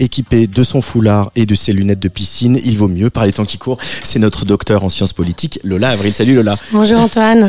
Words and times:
Équipé 0.00 0.48
de 0.48 0.64
son 0.64 0.82
foulard 0.82 1.30
et 1.36 1.46
de 1.46 1.54
ses 1.54 1.72
lunettes 1.72 2.00
de 2.00 2.08
piscine, 2.08 2.58
il 2.64 2.76
vaut 2.76 2.88
mieux 2.88 3.10
par 3.10 3.26
les 3.26 3.32
temps 3.32 3.44
qui 3.44 3.58
courent. 3.58 3.78
C'est 4.02 4.18
notre 4.18 4.44
docteur 4.44 4.82
en 4.82 4.88
sciences 4.88 5.12
politiques, 5.12 5.60
Lola 5.62 5.90
Avril. 5.90 6.12
Salut 6.12 6.34
Lola. 6.34 6.58
Bonjour 6.72 6.98
Antoine. 6.98 7.48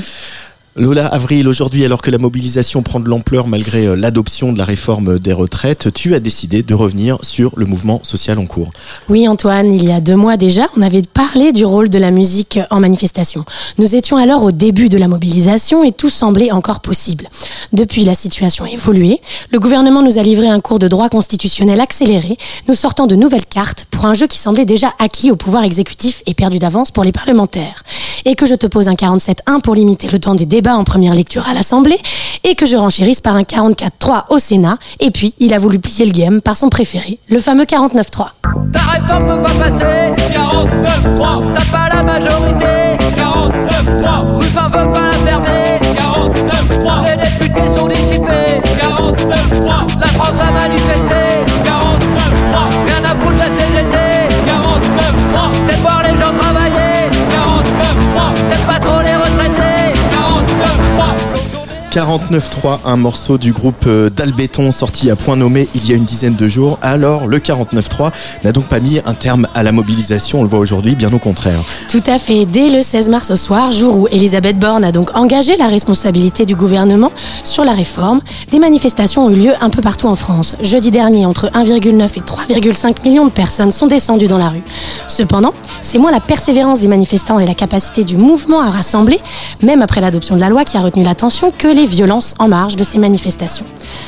Lola 0.78 1.08
Avril, 1.08 1.48
aujourd'hui, 1.48 1.86
alors 1.86 2.02
que 2.02 2.12
la 2.12 2.18
mobilisation 2.18 2.84
prend 2.84 3.00
de 3.00 3.08
l'ampleur 3.08 3.48
malgré 3.48 3.86
euh, 3.86 3.96
l'adoption 3.96 4.52
de 4.52 4.58
la 4.58 4.66
réforme 4.66 5.20
des 5.20 5.32
retraites, 5.32 5.94
tu 5.94 6.14
as 6.16 6.20
décidé 6.20 6.64
de 6.64 6.74
revenir 6.74 7.18
sur 7.22 7.54
le 7.56 7.66
mouvement 7.66 8.02
social 8.04 8.38
en 8.40 8.46
cours. 8.46 8.72
Oui 9.08 9.26
Antoine, 9.26 9.74
il 9.74 9.86
y 9.86 9.94
a 9.94 10.02
deux 10.02 10.18
mois 10.18 10.36
déjà, 10.36 10.68
on 10.76 10.82
avait 10.82 11.04
parlé 11.04 11.54
du 11.54 11.64
rôle 11.64 11.88
de 11.88 11.98
la 11.98 12.12
musique 12.12 12.60
en 12.72 12.82
manifestation. 12.82 13.46
Nous 13.78 13.96
étions 13.96 14.18
alors 14.18 14.44
au 14.44 14.52
début 14.52 14.90
de 14.90 14.98
la 14.98 15.08
mobilisation 15.08 15.86
et 15.86 15.94
tout 15.94 16.10
semblait 16.10 16.52
encore 16.52 16.82
possible. 16.82 17.30
Depuis, 17.72 18.04
la 18.04 18.14
situation 18.14 18.66
a 18.66 18.70
évolué. 18.70 19.22
Le 19.54 19.62
gouvernement 19.62 20.02
nous 20.02 20.18
a 20.18 20.24
livré 20.24 20.50
un 20.50 20.60
cours 20.60 20.80
de 20.80 20.90
droit 20.90 21.08
constitutionnel 21.08 21.80
accéléré, 21.80 22.36
nous 22.68 22.76
sortant 22.76 23.08
de 23.08 23.16
nouvelles 23.16 23.46
cartes 23.46 23.88
pour 23.92 24.08
un 24.08 24.14
jeu 24.14 24.28
qui 24.28 24.40
semblait 24.40 24.66
déjà 24.66 24.94
acquis 25.00 25.32
au 25.32 25.38
pouvoir 25.38 25.64
exécutif 25.64 26.22
et 26.26 26.34
perdu 26.34 26.60
d'avance 26.60 26.92
pour 26.92 27.06
les 27.06 27.14
parlementaires. 27.14 27.85
Et 28.26 28.36
que 28.36 28.46
je 28.46 28.56
te 28.56 28.68
pose 28.68 28.88
un 28.88 28.94
47-1 28.96 29.62
pour 29.62 29.76
limiter 29.76 30.08
le 30.08 30.20
temps 30.20 30.36
des 30.36 30.46
débats 30.46 30.76
en 30.76 30.84
première 30.84 31.14
lecture 31.14 31.48
à 31.48 31.54
l'Assemblée 31.54 32.00
et 32.44 32.56
que 32.56 32.66
je 32.66 32.76
renchérisse 32.76 33.22
par 33.22 33.36
un 33.36 33.44
44-3 33.44 34.26
au 34.30 34.40
Sénat. 34.40 34.78
Et 35.00 35.12
puis, 35.12 35.34
il 35.40 35.54
a 35.54 35.60
voulu 35.60 35.80
plier 35.80 36.06
le 36.06 36.12
game 36.12 36.42
par 36.42 36.58
son 36.58 36.70
préféré, 36.70 37.20
le 37.30 37.40
fameux 37.40 37.66
49-3. 37.66 38.28
Ta 38.74 38.80
réforme 38.80 39.28
peut 39.28 39.42
pas 39.42 39.54
passer 39.54 39.84
49-3 39.84 41.54
T'as 41.54 41.66
pas 41.72 41.96
la 41.96 42.04
majorité. 42.04 42.98
49-3 43.16 44.36
Ruffin 44.36 44.68
veut 44.70 44.92
pas 44.92 45.02
la 45.02 45.18
fermer 45.26 45.80
49-3 45.96 46.75
49.3, 61.96 62.80
un 62.84 62.98
morceau 62.98 63.38
du 63.38 63.54
groupe 63.54 63.86
euh, 63.88 64.10
d'Albéton 64.10 64.74
sorti 64.74 65.10
à 65.10 65.16
point 65.16 65.38
nommé 65.38 65.70
il 65.76 65.90
y 65.90 65.94
a 65.94 65.96
une 65.96 66.04
dizaine 66.04 66.36
de 66.36 66.46
jours. 66.50 66.78
Alors, 66.82 67.26
le 67.26 67.40
49.3 67.40 68.12
n'a 68.44 68.52
donc 68.52 68.68
pas 68.68 68.82
mis 68.82 69.00
un 69.06 69.14
terme 69.14 69.48
à 69.56 69.64
la 69.64 69.72
mobilisation, 69.72 70.42
on 70.42 70.44
le 70.44 70.50
voit 70.50 70.60
aujourd'hui, 70.60 70.94
bien 70.96 71.14
au 71.14 71.20
contraire. 71.20 71.64
Tout 71.88 72.04
à 72.06 72.20
fait. 72.20 72.46
Dès 72.46 72.70
le 72.70 72.82
16 72.82 73.08
mars 73.08 73.32
au 73.32 73.38
soir, 73.38 73.72
jour 73.72 73.98
où 73.98 74.08
Elisabeth 74.10 74.60
Borne 74.60 74.84
a 74.84 74.92
donc 74.92 75.16
engagé 75.16 75.56
la 75.56 75.68
responsabilité 75.68 76.46
du 76.46 76.54
gouvernement 76.54 77.14
sur 77.46 77.64
la 77.64 77.72
réforme, 77.72 78.20
des 78.52 78.60
manifestations 78.60 79.28
ont 79.28 79.30
eu 79.30 79.36
lieu 79.36 79.54
un 79.62 79.70
peu 79.70 79.82
partout 79.82 80.10
en 80.10 80.16
France. 80.16 80.56
Jeudi 80.62 80.92
dernier, 80.92 81.26
entre 81.26 81.48
1,9 81.52 82.10
et 82.18 82.60
3,5 82.60 83.04
millions 83.06 83.26
de 83.26 83.32
personnes 83.32 83.72
sont 83.72 83.88
descendues 83.88 84.28
dans 84.28 84.38
la 84.38 84.50
rue. 84.50 84.64
Cependant, 85.08 85.54
c'est 85.82 85.98
moins 85.98 86.12
la 86.12 86.20
persévérance 86.20 86.82
des 86.82 86.90
manifestants 86.90 87.40
et 87.40 87.46
la 87.46 87.56
capacité 87.56 88.04
du 88.04 88.18
mouvement 88.18 88.60
à 88.60 88.70
rassembler, 88.70 89.22
même 89.62 89.82
après 89.82 90.02
l'adoption 90.02 90.36
de 90.36 90.42
la 90.42 90.50
loi 90.50 90.66
qui 90.66 90.76
a 90.76 90.82
retenu 90.82 91.06
l'attention, 91.06 91.54
que 91.58 91.70
les 91.70 91.85
violences 91.88 92.34
en 92.40 92.48
marge 92.48 92.76
de 92.76 92.84
ces 92.84 92.98
manifestations. 92.98 93.66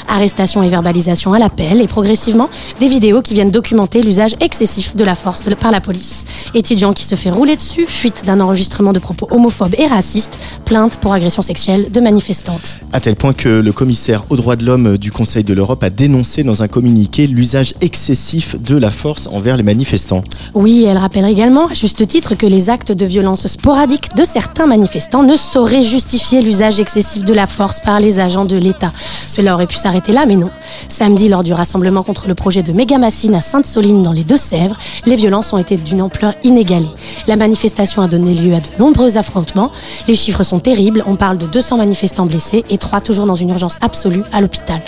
Arrestations 0.07 0.63
et 0.63 0.69
verbalisations 0.69 1.33
à 1.33 1.39
l'appel 1.39 1.81
et 1.81 1.87
progressivement 1.87 2.49
des 2.79 2.87
vidéos 2.87 3.21
qui 3.21 3.33
viennent 3.33 3.51
documenter 3.51 4.01
l'usage 4.01 4.35
excessif 4.39 4.95
de 4.95 5.03
la 5.03 5.15
force 5.15 5.43
de- 5.43 5.53
par 5.55 5.71
la 5.71 5.81
police. 5.81 6.25
Étudiant 6.53 6.93
qui 6.93 7.03
se 7.05 7.15
fait 7.15 7.29
rouler 7.29 7.55
dessus, 7.55 7.85
fuite 7.87 8.23
d'un 8.25 8.39
enregistrement 8.39 8.93
de 8.93 8.99
propos 8.99 9.27
homophobes 9.31 9.75
et 9.77 9.87
racistes, 9.87 10.37
plainte 10.65 10.97
pour 10.97 11.13
agression 11.13 11.41
sexuelle 11.41 11.91
de 11.91 11.99
manifestantes. 11.99 12.75
À 12.93 12.99
tel 12.99 13.15
point 13.15 13.33
que 13.33 13.49
le 13.49 13.71
commissaire 13.73 14.23
aux 14.29 14.35
droits 14.37 14.55
de 14.55 14.65
l'homme 14.65 14.97
du 14.97 15.11
Conseil 15.11 15.43
de 15.43 15.53
l'Europe 15.53 15.83
a 15.83 15.89
dénoncé 15.89 16.43
dans 16.43 16.63
un 16.63 16.67
communiqué 16.67 17.27
l'usage 17.27 17.73
excessif 17.81 18.55
de 18.59 18.75
la 18.77 18.91
force 18.91 19.27
envers 19.31 19.57
les 19.57 19.63
manifestants. 19.63 20.23
Oui, 20.53 20.85
elle 20.87 20.97
rappelle 20.97 21.25
également, 21.25 21.67
à 21.67 21.73
juste 21.73 22.07
titre, 22.07 22.35
que 22.35 22.45
les 22.45 22.69
actes 22.69 22.91
de 22.91 23.05
violence 23.05 23.47
sporadiques 23.47 24.15
de 24.15 24.23
certains 24.23 24.65
manifestants 24.67 25.23
ne 25.23 25.35
sauraient 25.35 25.83
justifier 25.83 26.41
l'usage 26.41 26.79
excessif 26.79 27.23
de 27.23 27.33
la 27.33 27.47
force 27.47 27.66
par 27.83 27.99
les 27.99 28.19
agents 28.19 28.45
de 28.45 28.55
l'État. 28.55 28.91
Cela 29.27 29.53
aurait 29.53 29.67
pu 29.67 29.75
s'arrêter 29.75 30.11
là, 30.11 30.25
mais 30.25 30.35
non. 30.35 30.49
Samedi, 30.87 31.29
lors 31.29 31.43
du 31.43 31.53
rassemblement 31.53 32.03
contre 32.03 32.27
le 32.27 32.35
projet 32.35 32.63
de 32.63 32.71
Mégamassine 32.71 33.35
à 33.35 33.41
Sainte-Soline 33.41 34.01
dans 34.01 34.11
les 34.11 34.23
Deux-Sèvres, 34.23 34.77
les 35.05 35.15
violences 35.15 35.53
ont 35.53 35.57
été 35.57 35.77
d'une 35.77 36.01
ampleur 36.01 36.33
inégalée. 36.43 36.89
La 37.27 37.35
manifestation 37.35 38.01
a 38.01 38.07
donné 38.07 38.33
lieu 38.33 38.53
à 38.53 38.59
de 38.59 38.67
nombreux 38.79 39.17
affrontements. 39.17 39.71
Les 40.07 40.15
chiffres 40.15 40.43
sont 40.43 40.59
terribles. 40.59 41.03
On 41.05 41.15
parle 41.15 41.37
de 41.37 41.45
200 41.45 41.77
manifestants 41.77 42.25
blessés 42.25 42.63
et 42.69 42.77
3 42.77 43.01
toujours 43.01 43.25
dans 43.25 43.35
une 43.35 43.49
urgence 43.49 43.77
absolue 43.81 44.23
à 44.31 44.41
l'hôpital. 44.41 44.79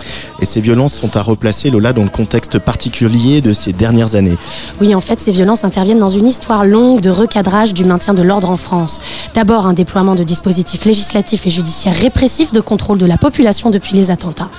Et 0.42 0.46
ces 0.46 0.62
violences 0.62 0.94
sont 0.94 1.16
à 1.18 1.22
replacer, 1.22 1.70
Lola, 1.70 1.94
dans 1.94 2.04
le 2.04 2.10
contexte 2.10 2.60
particulier 2.60 3.42
de 3.42 3.54
ces 3.54 3.74
dernières 3.74 4.16
années. 4.16 4.38
Oui, 4.80 4.96
en 4.96 5.02
fait, 5.02 5.20
ces 5.20 5.32
violences 5.32 5.64
interviennent 5.64 6.00
dans 6.00 6.10
une 6.10 6.28
histoire 6.28 6.66
longue 6.66 7.02
de 7.02 7.10
recadrage 7.10 7.74
du 7.74 7.86
maintien 7.86 8.14
de 8.14 8.24
l'ordre 8.24 8.50
en 8.50 8.58
France. 8.58 9.00
D'abord, 9.34 9.68
un 9.68 9.74
déploiement 9.74 10.16
de 10.16 10.24
dispositifs 10.24 10.86
législatifs 10.86 11.46
et 11.46 11.50
judiciaires 11.50 11.96
répressifs 11.96 12.52
de 12.52 12.62
contrôle 12.70 13.00
de 13.00 13.06
la 13.06 13.18
population 13.18 13.72
depuis 13.72 13.96
les 13.96 14.12
attentats. 14.12 14.50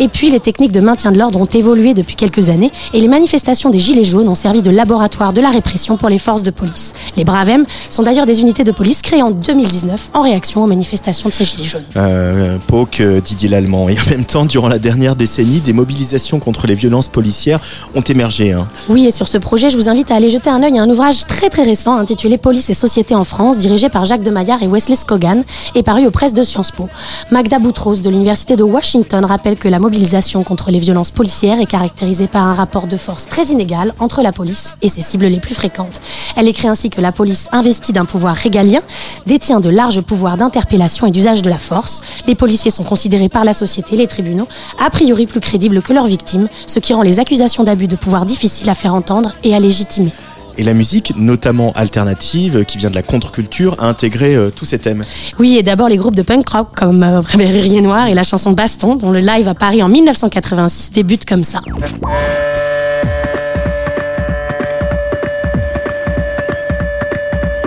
Et 0.00 0.08
puis, 0.08 0.30
les 0.30 0.40
techniques 0.40 0.72
de 0.72 0.80
maintien 0.80 1.12
de 1.12 1.18
l'ordre 1.18 1.40
ont 1.40 1.46
évolué 1.46 1.94
depuis 1.94 2.16
quelques 2.16 2.48
années 2.48 2.72
et 2.92 3.00
les 3.00 3.08
manifestations 3.08 3.70
des 3.70 3.78
Gilets 3.78 4.04
jaunes 4.04 4.28
ont 4.28 4.34
servi 4.34 4.60
de 4.60 4.70
laboratoire 4.70 5.32
de 5.32 5.40
la 5.40 5.50
répression 5.50 5.96
pour 5.96 6.08
les 6.08 6.18
forces 6.18 6.42
de 6.42 6.50
police. 6.50 6.92
Les 7.16 7.24
Bravem 7.24 7.64
sont 7.88 8.02
d'ailleurs 8.02 8.26
des 8.26 8.40
unités 8.40 8.64
de 8.64 8.72
police 8.72 9.02
créées 9.02 9.22
en 9.22 9.30
2019 9.30 10.10
en 10.14 10.22
réaction 10.22 10.64
aux 10.64 10.66
manifestations 10.66 11.28
de 11.28 11.34
ces 11.34 11.44
Gilets 11.44 11.64
jaunes. 11.64 11.84
Euh, 11.96 12.58
Pauque, 12.66 13.00
euh, 13.00 13.20
Didier 13.20 13.48
Lallemand? 13.48 13.88
Et 13.88 13.96
en 13.98 14.10
même 14.10 14.24
temps, 14.24 14.44
durant 14.44 14.68
la 14.68 14.78
dernière 14.78 15.14
décennie, 15.16 15.60
des 15.60 15.72
mobilisations 15.72 16.40
contre 16.40 16.66
les 16.66 16.74
violences 16.74 17.08
policières 17.08 17.60
ont 17.94 18.00
émergé. 18.02 18.52
hein. 18.52 18.66
Oui, 18.88 19.06
et 19.06 19.10
sur 19.12 19.28
ce 19.28 19.38
projet, 19.38 19.70
je 19.70 19.76
vous 19.76 19.88
invite 19.88 20.10
à 20.10 20.16
aller 20.16 20.30
jeter 20.30 20.50
un 20.50 20.62
œil 20.62 20.76
à 20.78 20.82
un 20.82 20.90
ouvrage 20.90 21.26
très 21.26 21.48
très 21.48 21.62
récent 21.62 21.96
intitulé 21.96 22.36
Police 22.36 22.68
et 22.70 22.74
société 22.74 23.14
en 23.14 23.24
France, 23.24 23.58
dirigé 23.58 23.88
par 23.88 24.04
Jacques 24.04 24.22
de 24.22 24.30
Maillard 24.30 24.62
et 24.62 24.66
Wesley 24.66 24.96
Scogan, 24.96 25.44
et 25.74 25.82
paru 25.82 26.06
aux 26.06 26.10
presses 26.10 26.34
de 26.34 26.42
Sciences 26.42 26.72
Po. 26.72 26.88
Magda 27.50 27.66
Boutros 27.66 28.00
de 28.00 28.08
l'Université 28.08 28.54
de 28.54 28.62
Washington 28.62 29.24
rappelle 29.24 29.56
que 29.56 29.66
la 29.66 29.80
mobilisation 29.80 30.44
contre 30.44 30.70
les 30.70 30.78
violences 30.78 31.10
policières 31.10 31.60
est 31.60 31.66
caractérisée 31.66 32.28
par 32.28 32.46
un 32.46 32.54
rapport 32.54 32.86
de 32.86 32.96
force 32.96 33.26
très 33.26 33.46
inégal 33.46 33.92
entre 33.98 34.22
la 34.22 34.30
police 34.30 34.76
et 34.82 34.88
ses 34.88 35.00
cibles 35.00 35.26
les 35.26 35.40
plus 35.40 35.56
fréquentes. 35.56 36.00
Elle 36.36 36.46
écrit 36.46 36.68
ainsi 36.68 36.90
que 36.90 37.00
la 37.00 37.10
police 37.10 37.48
investie 37.50 37.92
d'un 37.92 38.04
pouvoir 38.04 38.36
régalien 38.36 38.78
détient 39.26 39.58
de 39.58 39.68
larges 39.68 40.00
pouvoirs 40.00 40.36
d'interpellation 40.36 41.08
et 41.08 41.10
d'usage 41.10 41.42
de 41.42 41.50
la 41.50 41.58
force. 41.58 42.02
Les 42.28 42.36
policiers 42.36 42.70
sont 42.70 42.84
considérés 42.84 43.28
par 43.28 43.44
la 43.44 43.52
société 43.52 43.94
et 43.94 43.98
les 43.98 44.06
tribunaux 44.06 44.46
a 44.78 44.88
priori 44.88 45.26
plus 45.26 45.40
crédibles 45.40 45.82
que 45.82 45.92
leurs 45.92 46.06
victimes, 46.06 46.46
ce 46.68 46.78
qui 46.78 46.94
rend 46.94 47.02
les 47.02 47.18
accusations 47.18 47.64
d'abus 47.64 47.88
de 47.88 47.96
pouvoir 47.96 48.26
difficiles 48.26 48.70
à 48.70 48.76
faire 48.76 48.94
entendre 48.94 49.32
et 49.42 49.56
à 49.56 49.58
légitimer. 49.58 50.12
Et 50.56 50.64
la 50.64 50.74
musique, 50.74 51.12
notamment 51.16 51.72
alternative, 51.72 52.64
qui 52.64 52.78
vient 52.78 52.90
de 52.90 52.94
la 52.94 53.02
contre-culture, 53.02 53.76
a 53.78 53.88
intégré 53.88 54.34
euh, 54.34 54.50
tous 54.50 54.64
ces 54.64 54.78
thèmes. 54.78 55.04
Oui, 55.38 55.56
et 55.58 55.62
d'abord 55.62 55.88
les 55.88 55.96
groupes 55.96 56.16
de 56.16 56.22
punk 56.22 56.48
rock 56.48 56.68
comme 56.76 57.02
euh, 57.02 57.80
Noir 57.82 58.08
et 58.08 58.14
la 58.14 58.22
chanson 58.22 58.52
Baston, 58.52 58.96
dont 58.96 59.10
le 59.10 59.20
live 59.20 59.48
à 59.48 59.54
Paris 59.54 59.82
en 59.82 59.88
1986 59.88 60.92
débute 60.92 61.24
comme 61.24 61.44
ça. 61.44 61.60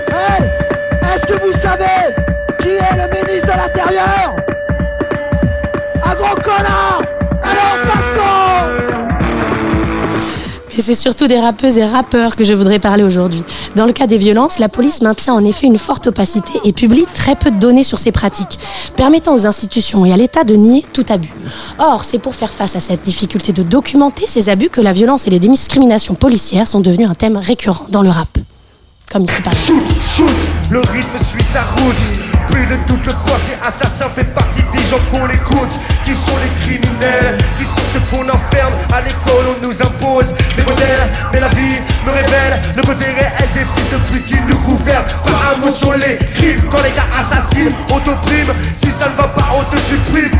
Hey 0.09 0.49
Est-ce 1.13 1.25
que 1.25 1.41
vous 1.41 1.51
savez 1.61 2.13
qui 2.59 2.69
est 2.69 2.97
le 2.97 3.27
ministre 3.27 3.47
de 3.47 3.57
l'Intérieur? 3.57 4.35
Un 6.03 6.15
gros 6.15 6.35
connard 6.41 7.02
Mais 10.75 10.81
c'est 10.81 10.95
surtout 10.95 11.27
des 11.27 11.39
rappeuses 11.39 11.77
et 11.77 11.85
rappeurs 11.85 12.35
que 12.35 12.43
je 12.43 12.53
voudrais 12.53 12.79
parler 12.79 13.03
aujourd'hui. 13.03 13.43
Dans 13.75 13.85
le 13.85 13.93
cas 13.93 14.07
des 14.07 14.17
violences, 14.17 14.59
la 14.59 14.69
police 14.69 15.01
maintient 15.01 15.33
en 15.33 15.43
effet 15.45 15.67
une 15.67 15.77
forte 15.77 16.07
opacité 16.07 16.51
et 16.63 16.73
publie 16.73 17.05
très 17.13 17.35
peu 17.35 17.51
de 17.51 17.57
données 17.57 17.83
sur 17.83 17.99
ces 17.99 18.11
pratiques, 18.11 18.57
permettant 18.95 19.35
aux 19.35 19.45
institutions 19.45 20.05
et 20.05 20.11
à 20.11 20.17
l'État 20.17 20.43
de 20.43 20.55
nier 20.55 20.83
tout 20.91 21.05
abus. 21.09 21.33
Or, 21.77 22.03
c'est 22.03 22.19
pour 22.19 22.33
faire 22.33 22.51
face 22.51 22.75
à 22.75 22.79
cette 22.79 23.03
difficulté 23.03 23.53
de 23.53 23.61
documenter 23.63 24.25
ces 24.27 24.49
abus 24.49 24.69
que 24.69 24.81
la 24.81 24.93
violence 24.93 25.27
et 25.27 25.29
les 25.29 25.39
discriminations 25.39 26.15
policières 26.15 26.67
sont 26.67 26.79
devenus 26.79 27.09
un 27.09 27.15
thème 27.15 27.37
récurrent 27.37 27.85
dans 27.89 28.01
le 28.01 28.09
rap. 28.09 28.37
Comme 29.11 29.23
ici 29.23 29.41
par 29.43 29.53
exemple. 29.53 29.83
Shoot, 30.15 30.27
le 30.71 30.79
rythme 30.79 31.23
suit 31.23 31.43
sa 31.53 31.61
route. 31.61 32.32
Plus 32.49 32.65
de 32.65 32.75
doute, 32.87 33.05
le 33.05 33.13
coincé 33.13 33.53
assassin 33.61 34.09
fait 34.09 34.23
partie 34.23 34.63
des 34.73 34.83
gens 34.89 34.99
qu'on 35.11 35.27
écoute. 35.29 35.73
Qui 36.05 36.13
sont 36.13 36.37
les 36.37 36.51
criminels 36.61 37.37
Qui 37.57 37.63
sont 37.63 37.85
ceux 37.93 38.01
qu'on 38.11 38.23
enferme 38.23 38.73
À 38.93 39.01
l'école, 39.01 39.55
on 39.55 39.67
nous 39.67 39.81
impose 39.81 40.33
des 40.55 40.63
modèles. 40.63 41.11
Mais 41.31 41.39
la 41.39 41.49
vie 41.49 41.79
me 42.05 42.11
révèle 42.11 42.61
le 42.75 42.81
côté 42.81 43.05
réel 43.05 43.31
des 43.53 43.59
fils 43.59 43.89
de 43.91 43.97
pute 44.11 44.25
qui 44.25 44.35
nous 44.47 44.57
gouvernent. 44.59 45.05
Pas 45.25 45.55
un 45.55 45.57
mot 45.59 45.71
sur 45.71 45.93
les 45.93 46.17
crimes 46.35 46.61
quand 46.69 46.81
les 46.83 46.91
gars 46.91 47.07
assassinent. 47.19 47.73
On 47.89 47.99
t'opprime, 47.99 48.53
si 48.77 48.91
ça 48.91 49.09
ne 49.09 49.15
va 49.15 49.27
pas, 49.29 49.45
on 49.55 49.63
te 49.63 49.79
supprime. 49.79 50.31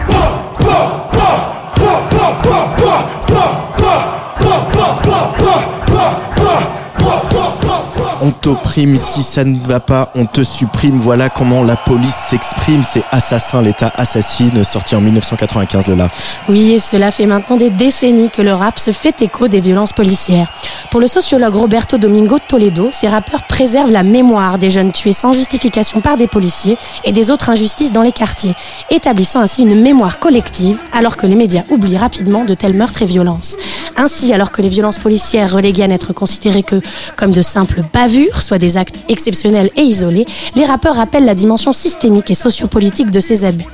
T'opprime, 8.43 8.97
si 8.97 9.23
ça 9.23 9.45
ne 9.45 9.57
va 9.57 9.79
pas, 9.79 10.11
on 10.15 10.25
te 10.25 10.43
supprime. 10.43 10.97
Voilà 10.97 11.29
comment 11.29 11.63
la 11.63 11.77
police 11.77 12.13
s'exprime. 12.13 12.83
C'est 12.83 13.03
Assassin, 13.09 13.61
l'État 13.61 13.91
assassine, 13.95 14.65
sorti 14.65 14.97
en 14.97 15.01
1995 15.01 15.87
là. 15.87 16.09
Oui, 16.49 16.73
et 16.73 16.79
cela 16.79 17.11
fait 17.11 17.25
maintenant 17.25 17.55
des 17.55 17.69
décennies 17.69 18.29
que 18.29 18.41
le 18.41 18.53
rap 18.53 18.79
se 18.79 18.91
fait 18.91 19.21
écho 19.21 19.47
des 19.47 19.61
violences 19.61 19.93
policières. 19.93 20.51
Pour 20.91 20.99
le 20.99 21.07
sociologue 21.07 21.55
Roberto 21.55 21.97
Domingo 21.97 22.37
Toledo, 22.45 22.89
ces 22.91 23.07
rappeurs 23.07 23.43
préservent 23.47 23.91
la 23.91 24.03
mémoire 24.03 24.57
des 24.57 24.69
jeunes 24.69 24.91
tués 24.91 25.13
sans 25.13 25.31
justification 25.31 26.01
par 26.01 26.17
des 26.17 26.27
policiers 26.27 26.77
et 27.05 27.13
des 27.13 27.31
autres 27.31 27.49
injustices 27.49 27.93
dans 27.93 28.01
les 28.01 28.11
quartiers, 28.11 28.55
établissant 28.89 29.39
ainsi 29.39 29.61
une 29.61 29.81
mémoire 29.81 30.19
collective 30.19 30.77
alors 30.91 31.15
que 31.15 31.27
les 31.27 31.35
médias 31.35 31.63
oublient 31.69 31.97
rapidement 31.97 32.43
de 32.43 32.53
tels 32.55 32.75
meurtres 32.75 33.03
et 33.03 33.05
violences. 33.05 33.55
Ainsi, 33.95 34.33
alors 34.33 34.51
que 34.51 34.61
les 34.61 34.69
violences 34.69 34.97
policières 34.97 35.53
reléguées 35.53 35.83
à 35.83 35.87
n'être 35.87 36.11
considérées 36.11 36.63
que 36.63 36.81
comme 37.15 37.31
de 37.31 37.41
simples 37.41 37.83
bavures, 37.93 38.32
soit 38.41 38.57
des 38.57 38.77
actes 38.77 38.99
exceptionnels 39.09 39.69
et 39.75 39.81
isolés, 39.81 40.25
les 40.55 40.65
rappeurs 40.65 40.95
rappellent 40.95 41.25
la 41.25 41.35
dimension 41.35 41.73
systémique 41.73 42.31
et 42.31 42.35
sociopolitique 42.35 43.11
de 43.11 43.19
ces 43.19 43.45
abus. 43.45 43.65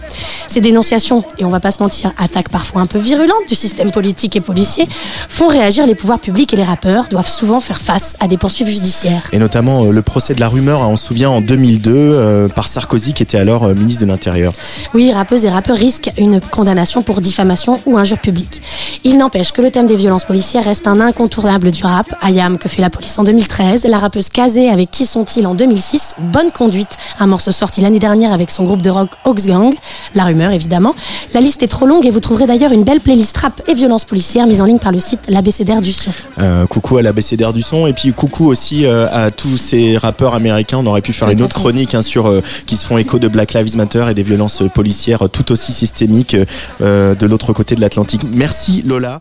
Ces 0.47 0.61
dénonciations, 0.61 1.23
et 1.37 1.45
on 1.45 1.49
va 1.49 1.59
pas 1.59 1.71
se 1.71 1.81
mentir, 1.81 2.13
attaques 2.17 2.49
parfois 2.49 2.81
un 2.81 2.85
peu 2.85 2.99
virulentes 2.99 3.47
du 3.47 3.55
système 3.55 3.91
politique 3.91 4.35
et 4.35 4.41
policier, 4.41 4.87
font 5.29 5.47
réagir 5.47 5.85
les 5.85 5.95
pouvoirs 5.95 6.19
publics 6.19 6.53
et 6.53 6.57
les 6.57 6.63
rappeurs 6.63 7.07
doivent 7.09 7.29
souvent 7.29 7.59
faire 7.59 7.81
face 7.81 8.15
à 8.19 8.27
des 8.27 8.37
poursuites 8.37 8.67
judiciaires. 8.67 9.29
Et 9.31 9.39
notamment 9.39 9.85
euh, 9.85 9.91
le 9.91 10.01
procès 10.01 10.33
de 10.33 10.39
la 10.39 10.49
rumeur, 10.49 10.81
hein, 10.81 10.87
on 10.89 10.95
se 10.95 11.05
souvient 11.05 11.29
en 11.29 11.41
2002 11.41 11.91
euh, 11.93 12.47
par 12.49 12.67
Sarkozy 12.67 13.13
qui 13.13 13.23
était 13.23 13.37
alors 13.37 13.63
euh, 13.63 13.73
ministre 13.73 14.01
de 14.01 14.07
l'Intérieur. 14.07 14.53
Oui, 14.93 15.11
rappeuses 15.11 15.45
et 15.45 15.49
rappeurs 15.49 15.77
risquent 15.77 16.11
une 16.17 16.41
condamnation 16.41 17.01
pour 17.01 17.21
diffamation 17.21 17.79
ou 17.85 17.97
injure 17.97 18.19
publique. 18.19 18.61
Il 19.03 19.17
n'empêche 19.17 19.51
que 19.51 19.61
le 19.61 19.71
thème 19.71 19.85
des 19.85 19.95
violences 19.95 20.25
policières 20.25 20.63
reste 20.63 20.87
un 20.87 20.99
incontournable 20.99 21.71
du 21.71 21.83
rap. 21.83 22.13
Ayam, 22.21 22.57
que 22.57 22.67
fait 22.67 22.81
la 22.81 22.89
police 22.89 23.17
en 23.17 23.23
2013, 23.23 23.85
la 23.85 23.99
rappeuse 23.99 24.29
Avec 24.49 24.89
Qui 24.89 25.05
sont-ils 25.05 25.45
en 25.45 25.53
2006, 25.53 26.15
Bonne 26.17 26.51
Conduite, 26.51 26.97
un 27.19 27.27
morceau 27.27 27.51
sorti 27.51 27.81
l'année 27.81 27.99
dernière 27.99 28.33
avec 28.33 28.49
son 28.49 28.63
groupe 28.63 28.81
de 28.81 28.89
rock 28.89 29.09
Ox 29.25 29.45
Gang, 29.45 29.71
la 30.15 30.23
rumeur 30.23 30.51
évidemment. 30.51 30.95
La 31.35 31.39
liste 31.39 31.61
est 31.61 31.67
trop 31.67 31.85
longue 31.85 32.07
et 32.07 32.09
vous 32.09 32.19
trouverez 32.19 32.47
d'ailleurs 32.47 32.71
une 32.71 32.83
belle 32.83 32.99
playlist 32.99 33.37
rap 33.37 33.61
et 33.67 33.75
violences 33.75 34.05
policières 34.05 34.47
mise 34.47 34.59
en 34.59 34.65
ligne 34.65 34.79
par 34.79 34.91
le 34.91 34.97
site 34.97 35.19
l'ABCDR 35.27 35.83
du 35.83 35.91
son. 35.91 36.09
Euh, 36.39 36.65
coucou 36.65 36.97
à 36.97 37.03
l'ABCDR 37.03 37.53
du 37.53 37.61
son 37.61 37.85
et 37.85 37.93
puis 37.93 38.11
coucou 38.11 38.47
aussi 38.47 38.87
euh, 38.87 39.07
à 39.11 39.29
tous 39.29 39.57
ces 39.57 39.97
rappeurs 39.97 40.33
américains. 40.33 40.79
On 40.79 40.85
aurait 40.87 41.01
pu 41.01 41.13
faire 41.13 41.29
une 41.29 41.43
autre 41.43 41.53
chronique 41.55 41.93
hein, 41.93 42.01
sur 42.01 42.25
euh, 42.25 42.41
qui 42.65 42.75
se 42.75 42.87
font 42.87 42.97
écho 42.97 43.19
de 43.19 43.27
Black 43.27 43.53
Lives 43.53 43.77
Matter 43.77 44.05
et 44.09 44.15
des 44.15 44.23
violences 44.23 44.63
policières 44.73 45.29
tout 45.31 45.51
aussi 45.51 45.73
systémiques 45.73 46.35
euh, 46.81 47.13
de 47.13 47.25
l'autre 47.27 47.53
côté 47.53 47.75
de 47.75 47.81
l'Atlantique. 47.81 48.21
Merci 48.31 48.81
Lola. 48.83 49.17